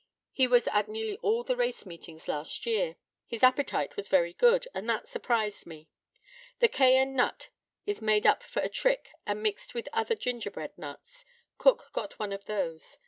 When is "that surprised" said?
4.89-5.67